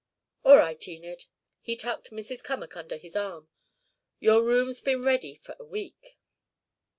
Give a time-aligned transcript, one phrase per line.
[0.43, 1.25] "All right, Enid."
[1.61, 2.43] He tucked Mrs.
[2.43, 3.49] Cummack under his arm.
[4.19, 6.17] "Your room's been ready for a week."